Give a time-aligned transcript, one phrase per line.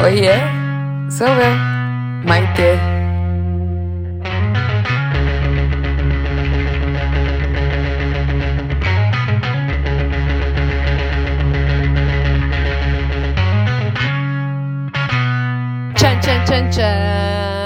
[0.00, 0.40] Oye,
[1.10, 1.48] sube,
[2.24, 2.78] Maite.
[15.96, 17.57] Chan, chan, chan, chan.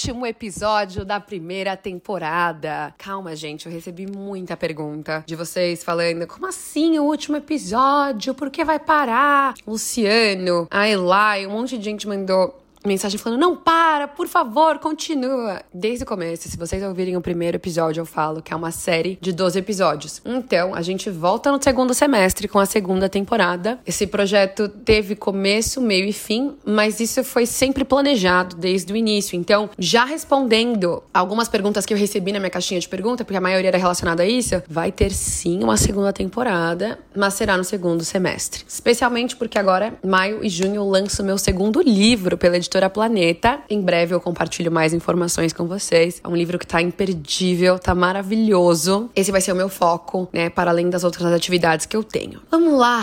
[0.00, 2.94] Último episódio da primeira temporada.
[2.96, 8.32] Calma, gente, eu recebi muita pergunta de vocês falando: como assim o último episódio?
[8.32, 9.52] Por que vai parar?
[9.66, 12.58] Luciano, a Eli, um monte de gente mandou
[12.88, 15.62] mensagem falando: não para, por favor, continua.
[15.72, 19.18] Desde o começo, se vocês ouvirem o primeiro episódio, eu falo que é uma série
[19.20, 20.22] de 12 episódios.
[20.24, 23.78] Então, a gente volta no segundo semestre com a segunda temporada.
[23.86, 29.36] Esse projeto teve começo, meio e fim, mas isso foi sempre planejado desde o início.
[29.36, 33.40] Então, já respondendo algumas perguntas que eu recebi na minha caixinha de pergunta, porque a
[33.40, 38.04] maioria era relacionada a isso, vai ter sim uma segunda temporada, mas será no segundo
[38.04, 38.64] semestre.
[38.66, 43.58] Especialmente porque agora, maio e junho, eu lanço meu segundo livro pela editora editora Planeta.
[43.68, 46.20] Em breve eu compartilho mais informações com vocês.
[46.22, 49.10] É um livro que tá imperdível, tá maravilhoso.
[49.16, 52.40] Esse vai ser o meu foco, né, para além das outras atividades que eu tenho.
[52.48, 53.02] Vamos lá.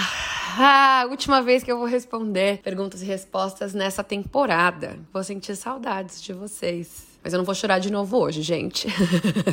[0.59, 4.97] Ah, última vez que eu vou responder perguntas e respostas nessa temporada.
[5.13, 7.05] Vou sentir saudades de vocês.
[7.23, 8.87] Mas eu não vou chorar de novo hoje, gente.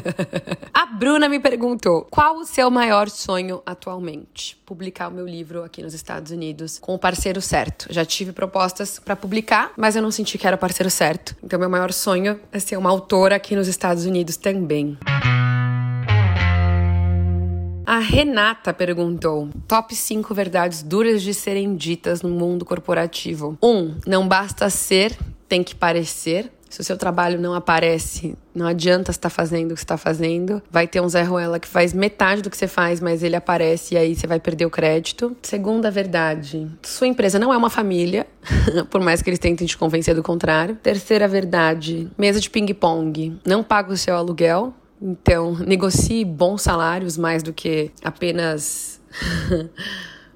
[0.72, 4.56] a Bruna me perguntou: qual o seu maior sonho atualmente?
[4.64, 7.86] Publicar o meu livro aqui nos Estados Unidos com o parceiro certo.
[7.90, 11.36] Já tive propostas para publicar, mas eu não senti que era o parceiro certo.
[11.42, 14.96] Então, meu maior sonho é ser uma autora aqui nos Estados Unidos também.
[17.86, 23.58] A Renata perguntou: Top 5 verdades duras de serem ditas no mundo corporativo.
[23.62, 23.68] 1.
[23.68, 25.16] Um, não basta ser,
[25.48, 26.50] tem que parecer.
[26.74, 30.60] Se o seu trabalho não aparece, não adianta estar fazendo o que está fazendo.
[30.68, 33.94] Vai ter um Zé Ruela que faz metade do que você faz, mas ele aparece
[33.94, 35.36] e aí você vai perder o crédito.
[35.40, 38.26] Segunda verdade: sua empresa não é uma família,
[38.90, 40.74] por mais que eles tentem te convencer do contrário.
[40.82, 43.38] Terceira verdade: mesa de ping-pong.
[43.46, 44.74] Não paga o seu aluguel.
[45.00, 49.00] Então, negocie bons salários mais do que apenas.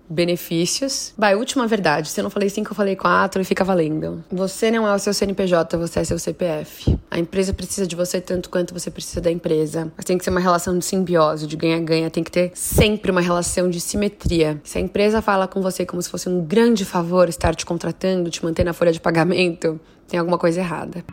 [0.08, 1.12] benefícios.
[1.16, 2.08] Vai, última verdade.
[2.08, 4.24] Se eu não falei cinco, eu falei quatro e fica valendo.
[4.30, 6.98] Você não é o seu CNPJ, você é seu CPF.
[7.10, 9.92] A empresa precisa de você tanto quanto você precisa da empresa.
[9.96, 12.10] Mas tem que ser uma relação de simbiose, de ganha-ganha.
[12.10, 14.60] Tem que ter sempre uma relação de simetria.
[14.64, 18.30] Se a empresa fala com você como se fosse um grande favor estar te contratando,
[18.30, 21.04] te manter na folha de pagamento, tem alguma coisa errada.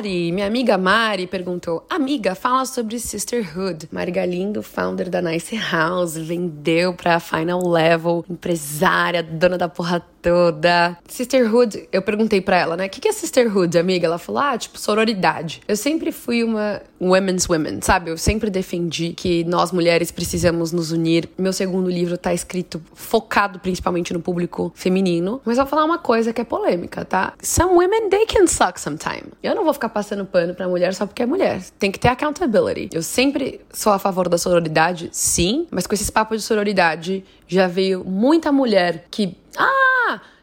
[0.00, 3.86] Mari, minha amiga Mari, perguntou: Amiga, fala sobre Sisterhood.
[3.92, 10.96] Mari Galindo, founder da Nice House, vendeu pra Final Level, empresária, dona da porra toda.
[11.06, 12.86] Sisterhood, eu perguntei pra ela, né?
[12.86, 14.06] O que, que é Sisterhood, amiga?
[14.06, 15.60] Ela falou: ah, tipo, sororidade.
[15.68, 18.10] Eu sempre fui uma women's women, sabe?
[18.10, 21.28] Eu sempre defendi que nós mulheres precisamos nos unir.
[21.36, 25.42] Meu segundo livro tá escrito focado principalmente no público feminino.
[25.44, 27.34] Mas vou falar uma coisa que é polêmica, tá?
[27.42, 29.24] Some women, they can suck sometime.
[29.42, 31.60] Eu não vou ficar passando pano pra mulher só porque é mulher.
[31.78, 32.88] Tem que ter accountability.
[32.92, 37.66] Eu sempre sou a favor da sororidade, sim, mas com esses papos de sororidade já
[37.66, 39.36] veio muita mulher que.
[39.56, 39.89] Ah!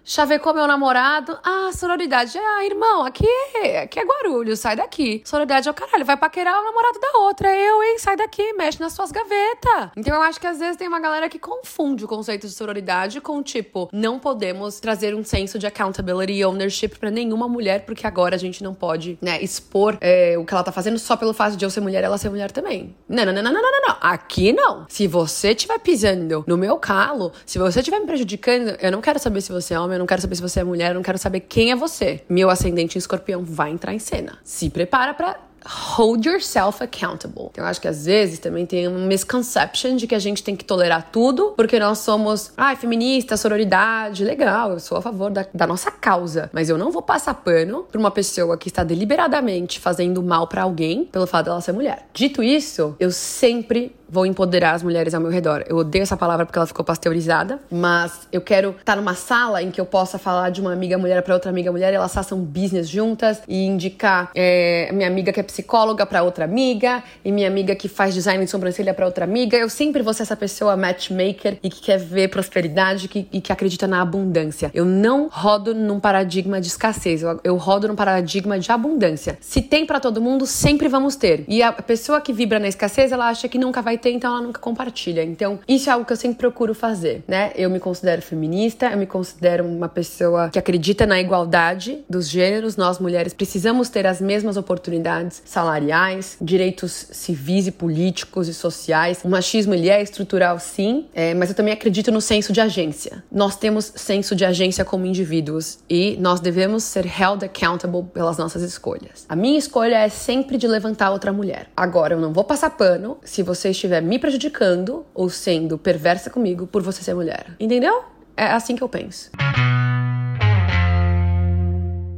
[0.09, 1.37] Chavecou meu namorado.
[1.43, 2.37] Ah, sororidade.
[2.37, 5.21] Ah, irmão, aqui é, aqui é Guarulhos, sai daqui.
[5.25, 7.53] Sororidade é o caralho, vai paquerar o namorado da outra.
[7.53, 7.99] Eu, hein?
[7.99, 9.89] Sai daqui, mexe nas suas gavetas.
[9.97, 13.19] Então eu acho que às vezes tem uma galera que confunde o conceito de sororidade
[13.19, 18.07] com, tipo, não podemos trazer um senso de accountability e ownership pra nenhuma mulher, porque
[18.07, 21.33] agora a gente não pode, né, expor é, o que ela tá fazendo só pelo
[21.33, 22.95] fato de eu ser mulher ela ser mulher também.
[23.09, 23.97] Não, não, não, não, não, não, não.
[23.99, 24.85] Aqui não.
[24.87, 29.19] Se você estiver pisando no meu calo, se você estiver me prejudicando, eu não quero
[29.19, 31.03] saber se você é homem, eu não quero saber se você é mulher, eu não
[31.03, 32.21] quero saber quem é você.
[32.29, 34.37] Meu ascendente em escorpião vai entrar em cena.
[34.43, 37.49] Se prepara para hold yourself accountable.
[37.51, 40.55] Então, eu acho que às vezes também tem uma misconception de que a gente tem
[40.55, 45.29] que tolerar tudo porque nós somos, ai, ah, feminista, sororidade, legal, eu sou a favor
[45.29, 48.83] da, da, nossa causa, mas eu não vou passar pano pra uma pessoa que está
[48.83, 52.07] deliberadamente fazendo mal para alguém pelo fato dela ser mulher.
[52.13, 55.63] Dito isso, eu sempre vou empoderar as mulheres ao meu redor.
[55.67, 59.71] Eu odeio essa palavra porque ela ficou pasteurizada, mas eu quero estar numa sala em
[59.71, 62.87] que eu possa falar de uma amiga mulher para outra amiga mulher elas façam business
[62.87, 67.75] juntas e indicar é, minha amiga que é psicóloga para outra amiga e minha amiga
[67.75, 69.57] que faz design de sobrancelha para outra amiga.
[69.57, 73.51] Eu sempre vou ser essa pessoa matchmaker e que quer ver prosperidade que, e que
[73.51, 74.71] acredita na abundância.
[74.73, 79.37] Eu não rodo num paradigma de escassez, eu, eu rodo num paradigma de abundância.
[79.41, 81.43] Se tem para todo mundo, sempre vamos ter.
[81.47, 84.31] E a pessoa que vibra na escassez, ela acha que nunca vai vai ter, então
[84.31, 85.23] ela nunca compartilha.
[85.23, 87.51] Então, isso é algo que eu sempre procuro fazer, né?
[87.55, 92.77] Eu me considero feminista, eu me considero uma pessoa que acredita na igualdade dos gêneros.
[92.77, 99.21] Nós mulheres precisamos ter as mesmas oportunidades salariais, direitos civis e políticos e sociais.
[99.23, 103.23] O machismo ele é estrutural, sim, é, mas eu também acredito no senso de agência.
[103.31, 108.61] Nós temos senso de agência como indivíduos e nós devemos ser held accountable pelas nossas
[108.61, 109.25] escolhas.
[109.27, 111.67] A minha escolha é sempre de levantar outra mulher.
[111.75, 116.67] Agora, eu não vou passar pano se você estiver me prejudicando ou sendo perversa comigo
[116.67, 117.47] por você ser mulher.
[117.59, 118.03] Entendeu?
[118.35, 119.31] É assim que eu penso.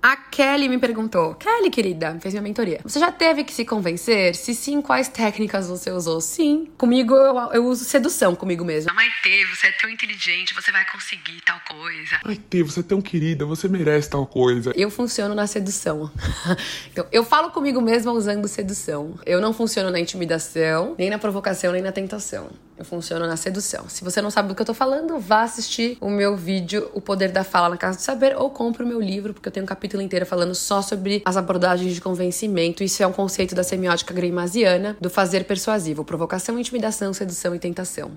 [0.01, 2.79] A Kelly me perguntou: Kelly, querida, fez minha mentoria.
[2.83, 4.33] Você já teve que se convencer?
[4.35, 6.21] Se sim, quais técnicas você usou?
[6.21, 6.69] Sim.
[6.77, 8.93] Comigo, eu, eu uso sedução comigo mesma.
[8.93, 12.19] Maite, você é tão inteligente, você vai conseguir tal coisa.
[12.23, 14.71] Maite, você é tão querida, você merece tal coisa.
[14.75, 16.09] Eu funciono na sedução.
[16.91, 19.19] então, eu falo comigo mesma usando sedução.
[19.25, 22.49] Eu não funciono na intimidação, nem na provocação, nem na tentação.
[22.79, 23.89] Eu funciono na sedução.
[23.89, 27.01] Se você não sabe do que eu tô falando, vá assistir o meu vídeo O
[27.01, 29.65] Poder da Fala na Casa do Saber ou compre o meu livro, porque eu tenho
[29.65, 32.83] um capítulo inteiro falando só sobre as abordagens de convencimento.
[32.83, 38.11] Isso é um conceito da semiótica greimasiana, do fazer persuasivo, provocação, intimidação, sedução e tentação.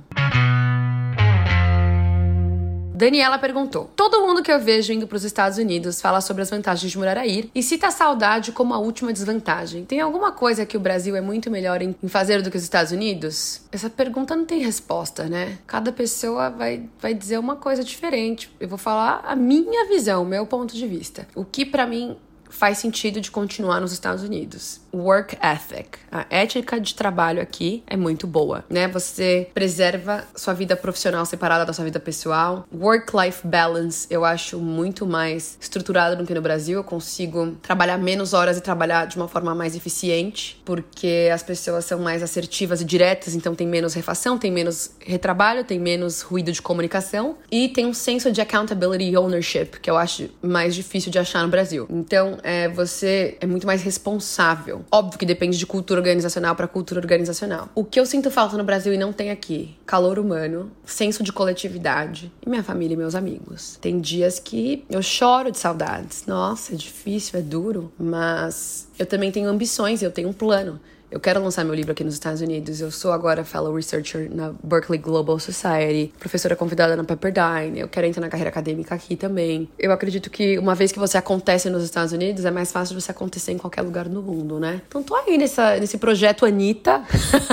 [3.03, 6.51] Daniela perguntou: Todo mundo que eu vejo indo para os Estados Unidos fala sobre as
[6.51, 9.85] vantagens de morar aí e cita a saudade como a última desvantagem.
[9.85, 12.93] Tem alguma coisa que o Brasil é muito melhor em, fazer do que os Estados
[12.93, 13.63] Unidos?
[13.73, 15.59] Essa pergunta não tem resposta, né?
[15.67, 18.49] Cada pessoa vai, vai dizer uma coisa diferente.
[18.61, 21.27] Eu vou falar a minha visão, meu ponto de vista.
[21.35, 22.17] O que para mim
[22.53, 24.81] faz sentido de continuar nos Estados Unidos.
[24.95, 28.87] Work ethic, a ética de trabalho aqui é muito boa, né?
[28.89, 32.67] Você preserva sua vida profissional separada da sua vida pessoal.
[32.73, 36.79] Work-life balance eu acho muito mais estruturado do que no Brasil.
[36.81, 41.87] Eu consigo trabalhar menos horas e trabalhar de uma forma mais eficiente, porque as pessoas
[41.87, 46.53] são mais assertivas e diretas, então tem menos refação, tem menos retrabalho, tem menos ruído
[46.53, 51.11] de comunicação e tem um senso de accountability e ownership que eu acho mais difícil
[51.11, 51.87] de achar no Brasil.
[51.89, 54.85] Então, é, você é muito mais responsável.
[54.91, 57.69] Óbvio que depende de cultura organizacional para cultura organizacional.
[57.75, 59.77] O que eu sinto falta no Brasil e não tem aqui?
[59.87, 63.79] Calor humano, senso de coletividade e minha família e meus amigos.
[63.81, 66.25] Tem dias que eu choro de saudades.
[66.27, 70.81] Nossa, é difícil, é duro, mas eu também tenho ambições, eu tenho um plano.
[71.13, 72.81] Eu quero lançar meu livro aqui nos Estados Unidos.
[72.81, 77.81] Eu sou agora fellow researcher na Berkeley Global Society, professora convidada na Pepperdine.
[77.81, 79.69] Eu quero entrar na carreira acadêmica aqui também.
[79.79, 83.11] Eu acredito que uma vez que você acontece nos Estados Unidos, é mais fácil você
[83.11, 84.81] acontecer em qualquer lugar do mundo, né?
[84.89, 87.03] Então tô aí nessa, nesse projeto Anitta.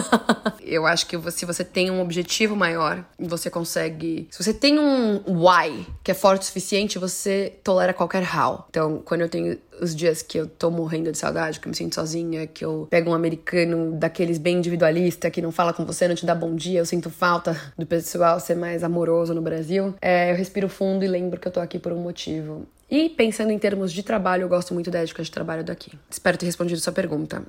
[0.65, 4.29] eu acho que se você tem um objetivo maior, você consegue.
[4.31, 8.67] Se você tem um why que é forte o suficiente, você tolera qualquer how.
[8.69, 11.75] Então, quando eu tenho os dias que eu tô morrendo de saudade, que eu me
[11.75, 16.07] sinto sozinha, que eu pego um americano daqueles bem individualista, que não fala com você,
[16.07, 19.93] não te dá bom dia, eu sinto falta do pessoal ser mais amoroso no Brasil.
[20.01, 22.67] É, eu respiro fundo e lembro que eu tô aqui por um motivo.
[22.89, 25.91] E pensando em termos de trabalho, eu gosto muito da ética de trabalho daqui.
[26.09, 27.43] Espero ter respondido sua pergunta.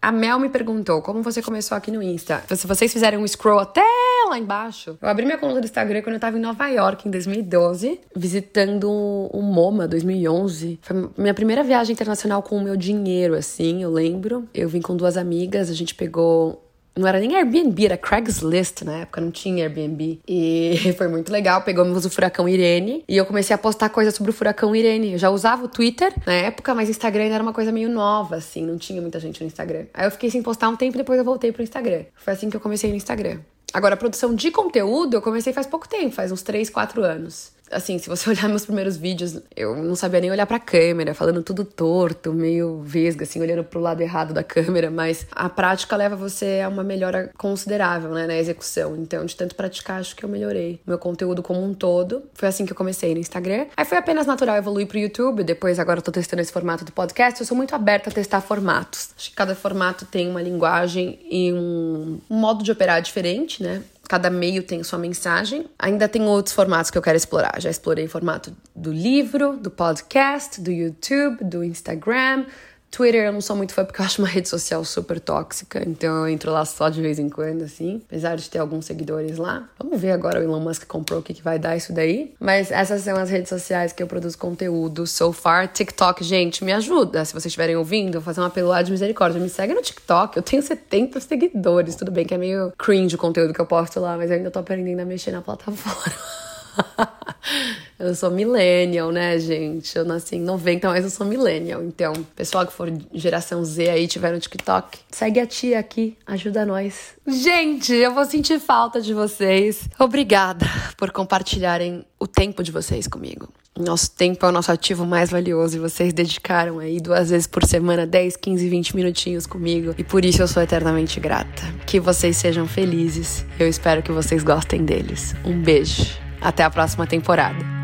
[0.00, 2.44] A Mel me perguntou como você começou aqui no Insta.
[2.54, 3.82] Se vocês fizerem um scroll até
[4.28, 7.10] lá embaixo, eu abri minha conta do Instagram quando eu tava em Nova York, em
[7.10, 10.78] 2012, visitando o MoMA 2011.
[10.82, 14.48] Foi minha primeira viagem internacional com o meu dinheiro, assim, eu lembro.
[14.54, 16.62] Eu vim com duas amigas, a gente pegou
[16.96, 20.20] não era nem Airbnb, era Craigslist na época, não tinha Airbnb.
[20.26, 24.30] E foi muito legal, pegamos o furacão Irene e eu comecei a postar coisas sobre
[24.30, 25.12] o furacão Irene.
[25.12, 28.36] Eu já usava o Twitter na época, mas Instagram ainda era uma coisa meio nova,
[28.36, 29.84] assim, não tinha muita gente no Instagram.
[29.92, 32.04] Aí eu fiquei sem postar um tempo e depois eu voltei pro Instagram.
[32.14, 33.40] Foi assim que eu comecei no Instagram.
[33.72, 37.55] Agora, a produção de conteúdo eu comecei faz pouco tempo, faz uns 3, 4 anos
[37.70, 41.42] assim, se você olhar meus primeiros vídeos, eu não sabia nem olhar pra câmera, falando
[41.42, 46.16] tudo torto, meio vesga, assim, olhando pro lado errado da câmera, mas a prática leva
[46.16, 48.96] você a uma melhora considerável, né, na execução.
[48.96, 52.22] Então, de tanto praticar, acho que eu melhorei meu conteúdo como um todo.
[52.34, 53.66] Foi assim que eu comecei no Instagram.
[53.76, 56.92] Aí foi apenas natural evoluir pro YouTube, depois agora eu tô testando esse formato do
[56.92, 57.40] podcast.
[57.40, 59.10] Eu sou muito aberta a testar formatos.
[59.16, 63.82] Acho que cada formato tem uma linguagem e um, um modo de operar diferente, né?
[64.08, 65.66] Cada meio tem sua mensagem.
[65.78, 67.60] Ainda tem outros formatos que eu quero explorar.
[67.60, 72.46] Já explorei o formato do livro, do podcast, do YouTube, do Instagram,
[72.90, 76.16] Twitter eu não sou muito fã porque eu acho uma rede social super tóxica, então
[76.16, 79.68] eu entro lá só de vez em quando, assim, apesar de ter alguns seguidores lá.
[79.78, 82.34] Vamos ver agora o Elon Musk comprou o que, que vai dar isso daí.
[82.40, 85.68] Mas essas são as redes sociais que eu produzo conteúdo so far.
[85.68, 87.24] TikTok, gente, me ajuda.
[87.24, 89.40] Se vocês estiverem ouvindo, vou fazer uma apelo de misericórdia.
[89.40, 91.96] Me segue no TikTok, eu tenho 70 seguidores.
[91.96, 94.50] Tudo bem que é meio cringe o conteúdo que eu posto lá, mas eu ainda
[94.50, 96.14] tô aprendendo a mexer na plataforma.
[97.98, 99.96] Eu sou millennial, né, gente?
[99.96, 101.82] Eu nasci em 90, mas eu sou millennial.
[101.82, 106.66] Então, pessoal que for geração Z aí, tiver no TikTok, segue a tia aqui, ajuda
[106.66, 107.14] nós.
[107.26, 109.88] Gente, eu vou sentir falta de vocês.
[109.98, 110.66] Obrigada
[110.98, 113.48] por compartilharem o tempo de vocês comigo.
[113.78, 117.64] Nosso tempo é o nosso ativo mais valioso e vocês dedicaram aí duas vezes por
[117.64, 121.62] semana 10, 15, 20 minutinhos comigo e por isso eu sou eternamente grata.
[121.86, 123.44] Que vocês sejam felizes.
[123.58, 125.34] Eu espero que vocês gostem deles.
[125.44, 126.25] Um beijo.
[126.40, 127.75] Até a próxima temporada.